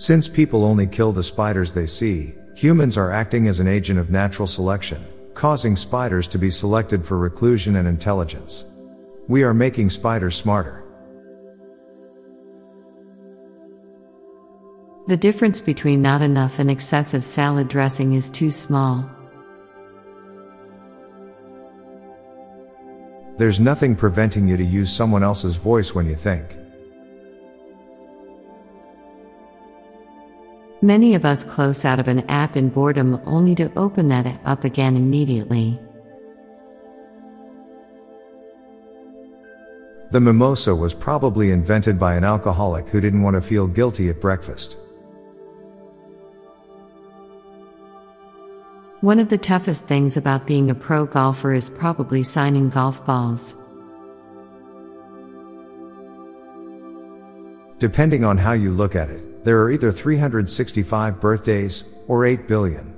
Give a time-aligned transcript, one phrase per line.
[0.00, 4.08] Since people only kill the spiders they see, humans are acting as an agent of
[4.08, 5.04] natural selection,
[5.34, 8.64] causing spiders to be selected for reclusion and intelligence.
[9.28, 10.86] We are making spiders smarter.
[15.06, 19.04] The difference between not enough and excessive salad dressing is too small.
[23.36, 26.56] There's nothing preventing you to use someone else's voice when you think.
[30.82, 34.40] Many of us close out of an app in boredom only to open that app
[34.46, 35.78] up again immediately.
[40.10, 44.22] The mimosa was probably invented by an alcoholic who didn't want to feel guilty at
[44.22, 44.78] breakfast.
[49.02, 53.54] One of the toughest things about being a pro golfer is probably signing golf balls.
[57.78, 62.94] Depending on how you look at it, there are either 365 birthdays, or 8 billion.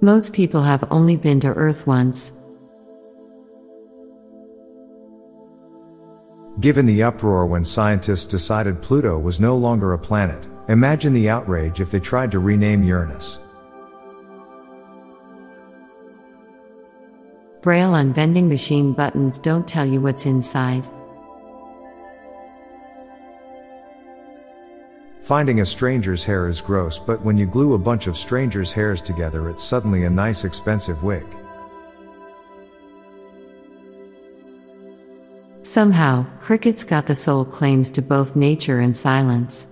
[0.00, 2.32] Most people have only been to Earth once.
[6.60, 11.80] Given the uproar when scientists decided Pluto was no longer a planet, imagine the outrage
[11.80, 13.40] if they tried to rename Uranus.
[17.62, 20.88] Braille on vending machine buttons don't tell you what's inside.
[25.28, 29.02] Finding a stranger's hair is gross, but when you glue a bunch of strangers' hairs
[29.02, 31.26] together, it's suddenly a nice expensive wig.
[35.60, 39.66] Somehow, crickets got the sole claims to both nature and silence.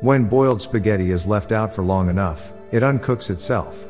[0.00, 3.88] When boiled spaghetti is left out for long enough, it uncooks itself.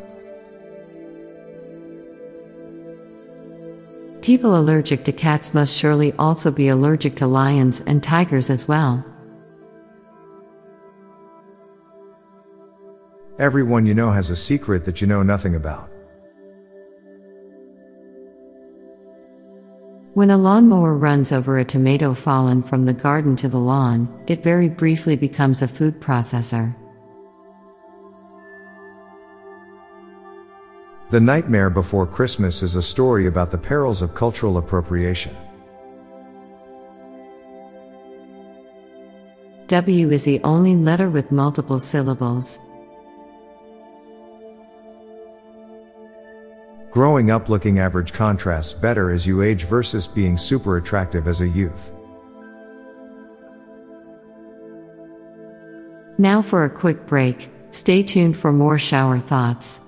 [4.28, 9.02] People allergic to cats must surely also be allergic to lions and tigers as well.
[13.38, 15.88] Everyone you know has a secret that you know nothing about.
[20.12, 24.42] When a lawnmower runs over a tomato fallen from the garden to the lawn, it
[24.42, 26.76] very briefly becomes a food processor.
[31.10, 35.34] The Nightmare Before Christmas is a story about the perils of cultural appropriation.
[39.68, 42.58] W is the only letter with multiple syllables.
[46.90, 51.48] Growing up looking average contrasts better as you age versus being super attractive as a
[51.48, 51.90] youth.
[56.18, 59.87] Now for a quick break, stay tuned for more shower thoughts.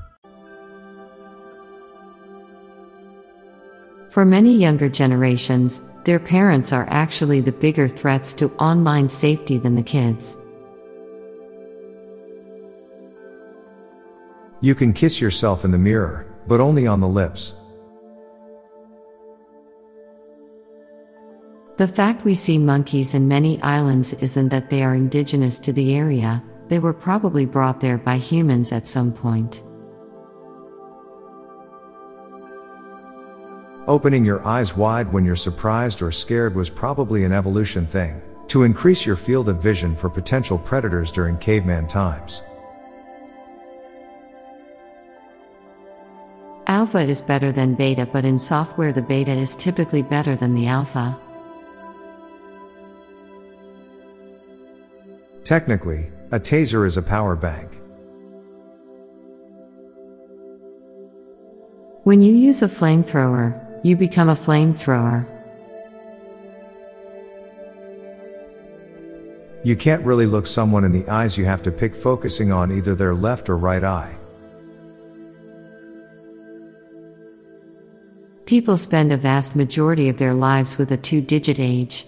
[4.11, 9.73] For many younger generations, their parents are actually the bigger threats to online safety than
[9.75, 10.35] the kids.
[14.59, 17.55] You can kiss yourself in the mirror, but only on the lips.
[21.77, 25.95] The fact we see monkeys in many islands isn't that they are indigenous to the
[25.95, 29.63] area, they were probably brought there by humans at some point.
[33.87, 38.61] Opening your eyes wide when you're surprised or scared was probably an evolution thing, to
[38.61, 42.43] increase your field of vision for potential predators during caveman times.
[46.67, 50.67] Alpha is better than beta, but in software, the beta is typically better than the
[50.67, 51.17] alpha.
[55.43, 57.79] Technically, a taser is a power bank.
[62.03, 65.25] When you use a flamethrower, you become a flamethrower.
[69.63, 72.95] You can't really look someone in the eyes, you have to pick focusing on either
[72.95, 74.17] their left or right eye.
[78.45, 82.05] People spend a vast majority of their lives with a two digit age.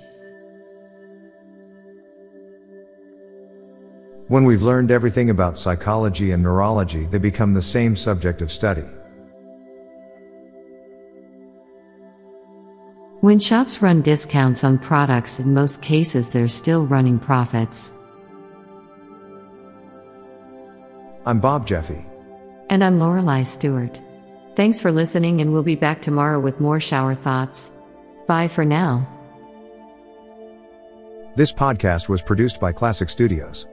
[4.28, 8.86] When we've learned everything about psychology and neurology, they become the same subject of study.
[13.24, 17.94] When shops run discounts on products, in most cases they're still running profits.
[21.26, 22.06] I'm Bob Jeffy.
[22.70, 24.02] And I'm Lorelei Stewart.
[24.58, 27.72] Thanks for listening, and we'll be back tomorrow with more shower thoughts.
[28.28, 29.08] Bye for now.
[31.38, 33.70] This podcast was produced by Klassic Studios.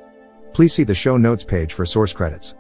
[0.53, 2.55] Please see the show notes page for source credits.